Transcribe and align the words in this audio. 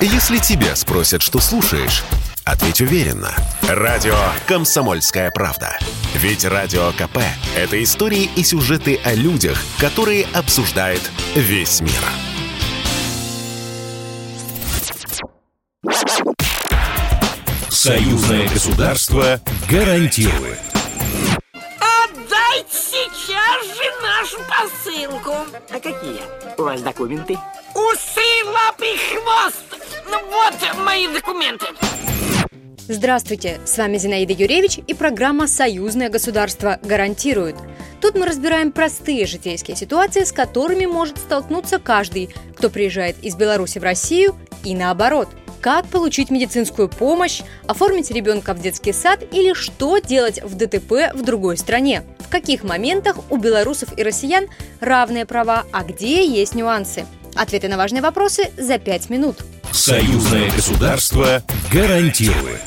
Если 0.00 0.38
тебя 0.38 0.76
спросят, 0.76 1.22
что 1.22 1.40
слушаешь, 1.40 2.04
ответь 2.44 2.82
уверенно. 2.82 3.34
Радио 3.66 4.16
«Комсомольская 4.46 5.30
правда». 5.30 5.78
Ведь 6.14 6.44
Радио 6.44 6.92
КП– 6.92 7.18
это 7.56 7.82
истории 7.82 8.28
и 8.36 8.44
сюжеты 8.44 9.00
о 9.04 9.14
людях, 9.14 9.58
которые 9.78 10.26
обсуждает 10.34 11.00
весь 11.34 11.80
мир. 11.80 11.92
Союзное 17.70 18.48
государство 18.48 19.40
гарантирует. 19.70 20.58
Отдайте 21.80 22.68
сейчас 22.70 23.64
же 23.76 23.84
нашу 24.02 24.38
посылку. 24.48 25.34
А 25.70 25.74
какие 25.74 26.20
у 26.58 26.62
вас 26.62 26.82
документы? 26.82 27.38
Усы, 27.74 28.44
лапы, 28.44 28.96
хвост. 28.96 29.65
Ну 30.16 30.22
вот 30.30 30.54
мои 30.82 31.06
документы. 31.08 31.66
Здравствуйте, 32.88 33.60
с 33.66 33.76
вами 33.76 33.98
Зинаида 33.98 34.32
Юревич 34.32 34.78
и 34.78 34.94
программа 34.94 35.46
«Союзное 35.46 36.08
государство 36.08 36.80
гарантирует». 36.82 37.56
Тут 38.00 38.14
мы 38.14 38.24
разбираем 38.24 38.72
простые 38.72 39.26
житейские 39.26 39.76
ситуации, 39.76 40.24
с 40.24 40.32
которыми 40.32 40.86
может 40.86 41.18
столкнуться 41.18 41.78
каждый, 41.78 42.34
кто 42.56 42.70
приезжает 42.70 43.22
из 43.22 43.36
Беларуси 43.36 43.78
в 43.78 43.82
Россию 43.82 44.36
и 44.64 44.74
наоборот. 44.74 45.28
Как 45.60 45.86
получить 45.86 46.30
медицинскую 46.30 46.88
помощь, 46.88 47.42
оформить 47.66 48.10
ребенка 48.10 48.54
в 48.54 48.62
детский 48.62 48.92
сад 48.92 49.22
или 49.32 49.52
что 49.52 49.98
делать 49.98 50.42
в 50.42 50.56
ДТП 50.56 51.12
в 51.12 51.22
другой 51.24 51.58
стране. 51.58 52.04
В 52.20 52.30
каких 52.30 52.64
моментах 52.64 53.18
у 53.28 53.36
белорусов 53.36 53.90
и 53.98 54.02
россиян 54.02 54.46
равные 54.80 55.26
права, 55.26 55.64
а 55.72 55.84
где 55.84 56.26
есть 56.26 56.54
нюансы. 56.54 57.04
Ответы 57.34 57.68
на 57.68 57.76
важные 57.76 58.00
вопросы 58.00 58.50
за 58.56 58.78
пять 58.78 59.10
минут. 59.10 59.44
Союзное 59.76 60.50
государство 60.52 61.42
гарантирует. 61.70 62.62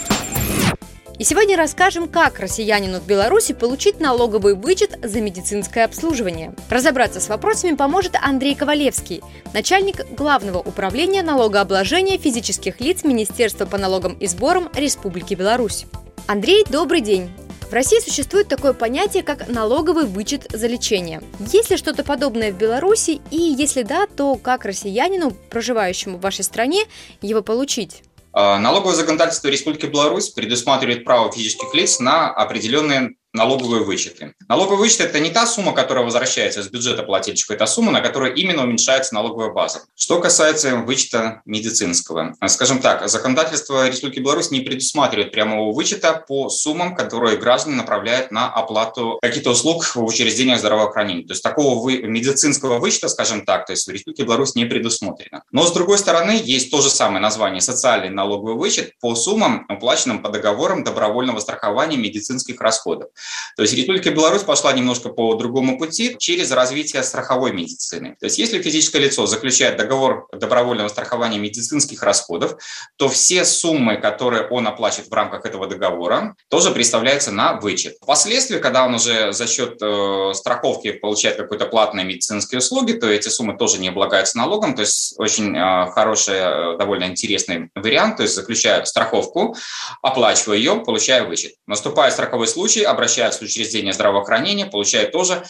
И 1.17 1.23
сегодня 1.23 1.57
расскажем, 1.57 2.07
как 2.07 2.39
россиянину 2.39 2.99
в 2.99 3.07
Беларуси 3.07 3.55
получить 3.55 3.99
налоговый 3.99 4.53
вычет 4.53 4.95
за 5.01 5.19
медицинское 5.19 5.85
обслуживание. 5.85 6.53
Разобраться 6.69 7.19
с 7.19 7.27
вопросами 7.27 7.75
поможет 7.75 8.15
Андрей 8.21 8.53
Ковалевский, 8.53 9.23
начальник 9.55 10.05
Главного 10.15 10.59
управления 10.59 11.23
налогообложения 11.23 12.19
физических 12.19 12.79
лиц 12.79 13.03
Министерства 13.03 13.65
по 13.65 13.79
налогам 13.79 14.13
и 14.13 14.27
сборам 14.27 14.69
Республики 14.75 15.33
Беларусь. 15.33 15.87
Андрей, 16.27 16.63
добрый 16.69 17.01
день! 17.01 17.31
В 17.69 17.73
России 17.73 17.99
существует 17.99 18.47
такое 18.47 18.73
понятие, 18.73 19.21
как 19.21 19.47
налоговый 19.47 20.05
вычет 20.05 20.47
за 20.51 20.65
лечение. 20.65 21.21
Есть 21.39 21.69
ли 21.69 21.77
что-то 21.77 22.03
подобное 22.03 22.51
в 22.51 22.57
Беларуси, 22.57 23.21
и 23.29 23.37
если 23.37 23.83
да, 23.83 24.07
то 24.07 24.35
как 24.37 24.65
россиянину, 24.65 25.31
проживающему 25.51 26.17
в 26.17 26.21
вашей 26.21 26.43
стране, 26.43 26.85
его 27.21 27.43
получить? 27.43 28.01
А, 28.33 28.57
налоговое 28.57 28.95
законодательство 28.95 29.49
Республики 29.49 29.85
Беларусь 29.85 30.29
предусматривает 30.29 31.05
право 31.05 31.31
физических 31.31 31.71
лиц 31.75 31.99
на 31.99 32.31
определенные 32.31 33.11
налоговые 33.33 33.83
вычеты. 33.83 34.33
Налоговый 34.47 34.79
вычет– 34.79 34.99
это 35.01 35.19
не 35.19 35.29
та 35.29 35.45
сумма, 35.45 35.73
которая 35.73 36.03
возвращается 36.03 36.61
из 36.61 36.69
бюджета 36.69 37.03
плательщика, 37.03 37.53
это 37.53 37.65
сумма, 37.65 37.91
на 37.91 38.01
которую 38.01 38.33
именно 38.33 38.63
уменьшается 38.63 39.13
налоговая 39.13 39.51
база. 39.51 39.81
Что 39.95 40.19
касается 40.19 40.77
вычета 40.77 41.41
медицинского. 41.45 42.35
Скажем 42.47 42.79
так, 42.79 43.07
законодательство 43.07 43.87
Республики 43.87 44.19
Беларусь 44.19 44.51
не 44.51 44.61
предусматривает 44.61 45.31
прямого 45.31 45.73
вычета 45.73 46.13
по 46.27 46.49
суммам, 46.49 46.95
которые 46.95 47.37
граждане 47.37 47.75
направляют 47.75 48.31
на 48.31 48.51
оплату 48.51 49.19
каких-то 49.21 49.51
услуг 49.51 49.83
в 49.83 50.03
учреждениях 50.03 50.59
здравоохранения. 50.59 51.25
То 51.25 51.33
есть 51.33 51.43
такого 51.43 51.81
вы, 51.81 52.01
медицинского 52.01 52.79
вычета, 52.79 53.09
скажем 53.09 53.45
так, 53.45 53.65
то 53.65 53.73
есть 53.73 53.87
в 53.87 53.91
Республике 53.91 54.23
Беларусь 54.23 54.55
не 54.55 54.65
предусмотрено. 54.65 55.43
Но 55.51 55.65
с 55.65 55.71
другой 55.71 55.97
стороны, 55.97 56.39
есть 56.43 56.71
то 56.71 56.81
же 56.81 56.89
самое 56.89 57.21
название– 57.21 57.61
социальный 57.69 58.09
налоговый 58.09 58.55
вычет 58.55 58.93
по 58.99 59.15
суммам, 59.15 59.65
уплаченным 59.69 60.21
по 60.21 60.29
договорам 60.29 60.83
добровольного 60.83 61.39
страхования 61.39 61.97
медицинских 61.97 62.59
расходов. 62.61 63.09
То 63.55 63.63
есть 63.63 63.73
Республика 63.73 64.11
Беларусь 64.11 64.43
пошла 64.43 64.73
немножко 64.73 65.09
по 65.09 65.33
другому 65.35 65.77
пути 65.77 66.15
через 66.17 66.51
развитие 66.51 67.03
страховой 67.03 67.51
медицины. 67.51 68.15
То 68.19 68.25
есть 68.25 68.37
если 68.37 68.61
физическое 68.61 68.99
лицо 68.99 69.25
заключает 69.25 69.77
договор 69.77 70.27
добровольного 70.31 70.87
страхования 70.87 71.39
медицинских 71.39 72.03
расходов, 72.03 72.55
то 72.97 73.09
все 73.09 73.45
суммы, 73.45 73.97
которые 73.97 74.47
он 74.47 74.67
оплачивает 74.67 75.09
в 75.09 75.13
рамках 75.13 75.45
этого 75.45 75.67
договора, 75.67 76.35
тоже 76.49 76.71
представляются 76.71 77.31
на 77.31 77.59
вычет. 77.59 77.97
Впоследствии, 78.01 78.59
когда 78.59 78.85
он 78.85 78.95
уже 78.95 79.33
за 79.33 79.47
счет 79.47 79.77
э, 79.81 80.31
страховки 80.33 80.91
получает 80.93 81.37
какие-то 81.37 81.65
платные 81.65 82.05
медицинские 82.05 82.59
услуги, 82.59 82.93
то 82.93 83.07
эти 83.07 83.29
суммы 83.29 83.57
тоже 83.57 83.79
не 83.79 83.89
облагаются 83.89 84.37
налогом. 84.37 84.75
То 84.75 84.81
есть 84.81 85.15
очень 85.17 85.55
э, 85.55 85.91
хороший, 85.91 86.35
э, 86.35 86.77
довольно 86.77 87.05
интересный 87.05 87.69
вариант. 87.75 88.17
То 88.17 88.23
есть 88.23 88.35
заключаю 88.35 88.85
страховку, 88.85 89.55
оплачиваю 90.01 90.57
ее, 90.57 90.75
получаю 90.85 91.27
вычет. 91.27 91.53
Наступает 91.67 92.13
страховой 92.13 92.47
случай, 92.47 92.83
обращаюсь 92.83 93.08
обращаются 93.09 93.39
в 93.39 93.43
учреждение 93.43 93.93
здравоохранения, 93.93 94.65
получают 94.65 95.11
тоже 95.11 95.43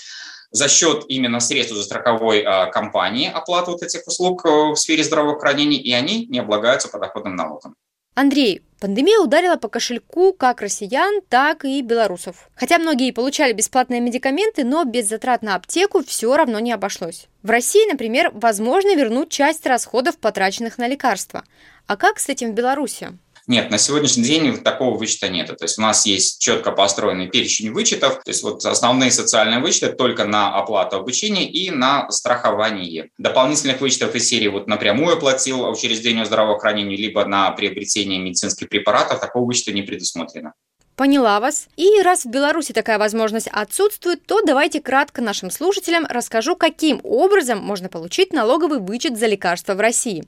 за 0.52 0.68
счет 0.68 1.06
именно 1.09 1.40
средств 1.40 1.75
за 1.75 1.84
страховой 1.84 2.42
а, 2.42 2.68
компании 2.68 3.31
оплату 3.31 3.72
вот 3.72 3.84
этих 3.84 4.08
услуг 4.08 4.46
э, 4.46 4.50
в 4.50 4.75
сфере 4.75 5.03
здравоохранения, 5.03 5.80
и 5.80 5.92
они 5.94 6.25
не 6.25 6.40
облагаются 6.40 6.88
подоходным 6.88 7.36
налогом. 7.36 7.75
Андрей, 8.16 8.64
пандемия 8.80 9.19
ударила 9.19 9.58
по 9.58 9.69
кошельку 9.69 10.34
как 10.34 10.62
россиян, 10.62 11.22
так 11.30 11.66
и 11.66 11.81
белорусов. 11.81 12.50
Хотя 12.56 12.80
многие 12.80 13.12
получали 13.12 13.53
бесплатные 13.53 14.02
медикаменты, 14.02 14.64
но 14.64 14.86
без 14.86 15.08
затрат 15.08 15.44
на 15.44 15.56
аптеку 15.56 16.03
все 16.03 16.36
равно 16.36 16.59
не 16.59 16.72
обошлось. 16.72 17.28
В 17.44 17.50
России, 17.52 17.90
например, 17.90 18.31
возможно 18.34 18.96
вернуть 18.96 19.30
часть 19.30 19.68
расходов, 19.68 20.18
потраченных 20.18 20.80
на 20.80 20.88
лекарства. 20.88 21.44
А 21.86 21.96
как 21.96 22.19
с 22.19 22.28
этим 22.28 22.52
в 22.52 22.56
Беларуси? 22.56 23.18
Нет, 23.50 23.72
на 23.72 23.80
сегодняшний 23.80 24.26
день 24.26 24.58
такого 24.60 24.96
вычета 24.96 25.28
нет. 25.28 25.48
То 25.48 25.64
есть 25.64 25.80
у 25.80 25.82
нас 25.82 26.06
есть 26.06 26.40
четко 26.40 26.72
построенный 26.72 27.30
перечень 27.30 27.72
вычетов. 27.72 28.22
То 28.24 28.30
есть 28.30 28.44
вот 28.44 28.64
основные 28.64 29.10
социальные 29.10 29.60
вычеты 29.60 29.92
только 29.92 30.26
на 30.26 30.54
оплату 30.56 30.98
обучения 30.98 31.50
и 31.50 31.72
на 31.72 32.12
страхование. 32.12 33.10
Дополнительных 33.18 33.82
вычетов 33.82 34.14
из 34.14 34.28
серии 34.28 34.50
вот 34.50 34.68
напрямую 34.68 35.18
оплатил 35.18 35.68
учреждению 35.68 36.28
здравоохранения, 36.28 36.96
либо 36.96 37.26
на 37.26 37.50
приобретение 37.50 38.20
медицинских 38.20 38.70
препаратов, 38.70 39.20
такого 39.20 39.46
вычета 39.46 39.72
не 39.72 39.81
предусмотрено. 39.81 40.54
Поняла 40.96 41.40
вас. 41.40 41.70
И 41.76 42.04
раз 42.04 42.26
в 42.26 42.30
Беларуси 42.30 42.72
такая 42.72 43.00
возможность 43.00 43.48
отсутствует, 43.48 44.24
то 44.28 44.44
давайте 44.44 44.80
кратко 44.80 45.24
нашим 45.24 45.50
слушателям 45.50 46.06
расскажу, 46.08 46.56
каким 46.56 47.02
образом 47.04 47.58
можно 47.58 47.90
получить 47.90 48.31
налоговый 48.31 48.78
вычет 48.78 49.18
за 49.18 49.26
лекарства 49.26 49.74
в 49.74 49.80
России. 49.80 50.24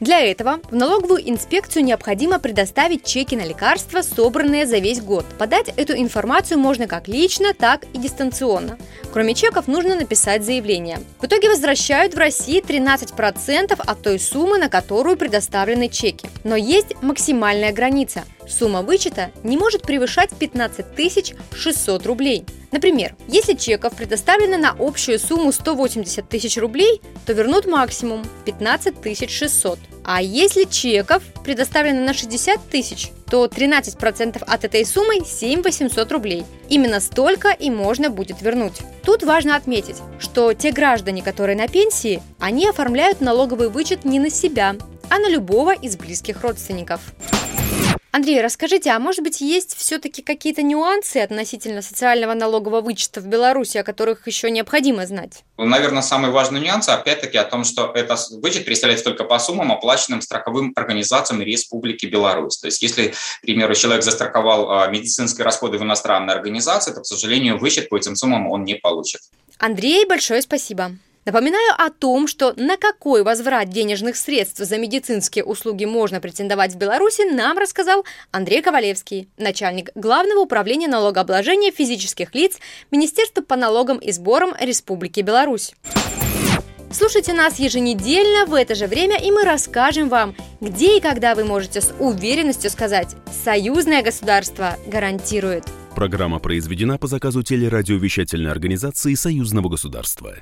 Для 0.00 0.20
этого 0.20 0.60
в 0.70 0.74
налоговую 0.74 1.28
инспекцию 1.28 1.84
необходимо 1.84 2.38
предоставить 2.38 3.04
чеки 3.04 3.36
на 3.36 3.44
лекарства, 3.44 4.02
собранные 4.02 4.66
за 4.66 4.78
весь 4.78 5.00
год. 5.00 5.24
Подать 5.38 5.72
эту 5.76 5.94
информацию 5.94 6.58
можно 6.58 6.86
как 6.86 7.08
лично, 7.08 7.54
так 7.54 7.84
и 7.92 7.98
дистанционно. 7.98 8.78
Кроме 9.12 9.34
чеков 9.34 9.68
нужно 9.68 9.94
написать 9.94 10.44
заявление. 10.44 11.00
В 11.20 11.26
итоге 11.26 11.48
возвращают 11.48 12.14
в 12.14 12.18
России 12.18 12.62
13% 12.62 13.74
от 13.78 14.02
той 14.02 14.18
суммы, 14.18 14.58
на 14.58 14.68
которую 14.68 15.16
предоставлены 15.16 15.88
чеки. 15.88 16.28
Но 16.42 16.56
есть 16.56 17.00
максимальная 17.02 17.72
граница. 17.72 18.24
Сумма 18.48 18.82
вычета 18.82 19.30
не 19.42 19.56
может 19.56 19.82
превышать 19.82 20.30
15 20.36 21.34
600 21.54 22.06
рублей. 22.06 22.44
Например, 22.74 23.14
если 23.28 23.54
чеков 23.54 23.94
предоставлено 23.94 24.58
на 24.58 24.74
общую 24.76 25.20
сумму 25.20 25.52
180 25.52 26.28
тысяч 26.28 26.56
рублей, 26.56 27.00
то 27.24 27.32
вернут 27.32 27.66
максимум 27.66 28.24
15 28.46 29.30
600. 29.30 29.78
А 30.02 30.20
если 30.20 30.64
чеков 30.64 31.22
предоставлено 31.44 32.04
на 32.04 32.12
60 32.12 32.60
тысяч, 32.68 33.12
то 33.30 33.46
13% 33.46 34.42
от 34.42 34.64
этой 34.64 34.84
суммы 34.84 35.24
7 35.24 35.62
800 35.62 36.10
рублей. 36.10 36.44
Именно 36.68 36.98
столько 36.98 37.50
и 37.50 37.70
можно 37.70 38.10
будет 38.10 38.42
вернуть. 38.42 38.80
Тут 39.04 39.22
важно 39.22 39.54
отметить, 39.54 39.98
что 40.18 40.52
те 40.52 40.72
граждане, 40.72 41.22
которые 41.22 41.56
на 41.56 41.68
пенсии, 41.68 42.20
они 42.40 42.68
оформляют 42.68 43.20
налоговый 43.20 43.68
вычет 43.68 44.04
не 44.04 44.18
на 44.18 44.30
себя, 44.30 44.74
а 45.10 45.20
на 45.20 45.28
любого 45.28 45.72
из 45.72 45.96
близких 45.96 46.42
родственников. 46.42 47.00
Андрей, 48.14 48.40
расскажите, 48.40 48.90
а 48.90 49.00
может 49.00 49.24
быть 49.24 49.40
есть 49.40 49.76
все-таки 49.76 50.22
какие-то 50.22 50.62
нюансы 50.62 51.16
относительно 51.16 51.82
социального 51.82 52.32
налогового 52.34 52.80
вычета 52.80 53.20
в 53.20 53.26
Беларуси, 53.26 53.78
о 53.78 53.82
которых 53.82 54.28
еще 54.28 54.52
необходимо 54.52 55.04
знать? 55.04 55.42
Наверное, 55.58 56.00
самый 56.00 56.30
важный 56.30 56.60
нюанс, 56.60 56.88
опять-таки, 56.88 57.36
о 57.38 57.42
том, 57.42 57.64
что 57.64 57.90
этот 57.92 58.20
вычет 58.40 58.66
представляется 58.66 59.04
только 59.04 59.24
по 59.24 59.40
суммам, 59.40 59.72
оплаченным 59.72 60.20
страховым 60.20 60.72
организациям 60.76 61.42
Республики 61.42 62.06
Беларусь. 62.06 62.58
То 62.58 62.66
есть, 62.66 62.82
если, 62.82 63.08
к 63.08 63.40
примеру, 63.42 63.74
человек 63.74 64.04
застраховал 64.04 64.70
а, 64.70 64.86
медицинские 64.86 65.44
расходы 65.44 65.78
в 65.78 65.82
иностранной 65.82 66.34
организации, 66.34 66.92
то, 66.92 67.00
к 67.00 67.06
сожалению, 67.06 67.58
вычет 67.58 67.88
по 67.88 67.96
этим 67.96 68.14
суммам 68.14 68.48
он 68.48 68.62
не 68.62 68.76
получит. 68.76 69.22
Андрей, 69.58 70.06
большое 70.06 70.40
спасибо. 70.40 70.92
Напоминаю 71.24 71.72
о 71.78 71.90
том, 71.90 72.28
что 72.28 72.52
на 72.56 72.76
какой 72.76 73.22
возврат 73.22 73.70
денежных 73.70 74.16
средств 74.16 74.58
за 74.58 74.76
медицинские 74.76 75.44
услуги 75.44 75.86
можно 75.86 76.20
претендовать 76.20 76.74
в 76.74 76.76
Беларуси, 76.76 77.22
нам 77.32 77.56
рассказал 77.56 78.04
Андрей 78.30 78.60
Ковалевский, 78.60 79.28
начальник 79.38 79.90
Главного 79.94 80.40
управления 80.40 80.86
налогообложения 80.86 81.72
физических 81.72 82.34
лиц 82.34 82.58
Министерства 82.90 83.40
по 83.40 83.56
налогам 83.56 83.98
и 83.98 84.12
сборам 84.12 84.54
Республики 84.60 85.20
Беларусь. 85.20 85.74
Слушайте 86.90 87.32
нас 87.32 87.58
еженедельно 87.58 88.46
в 88.46 88.54
это 88.54 88.74
же 88.74 88.86
время, 88.86 89.16
и 89.16 89.30
мы 89.30 89.44
расскажем 89.44 90.08
вам, 90.08 90.36
где 90.60 90.98
и 90.98 91.00
когда 91.00 91.34
вы 91.34 91.44
можете 91.44 91.80
с 91.80 91.92
уверенностью 91.98 92.70
сказать 92.70 93.16
«Союзное 93.44 94.02
государство 94.02 94.76
гарантирует». 94.86 95.64
Программа 95.94 96.38
произведена 96.38 96.98
по 96.98 97.06
заказу 97.06 97.42
телерадиовещательной 97.42 98.50
организации 98.50 99.14
Союзного 99.14 99.68
государства. 99.68 100.34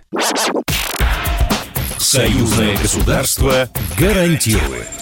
Союзное 2.02 2.76
государство 2.78 3.68
гарантирует. 3.96 5.01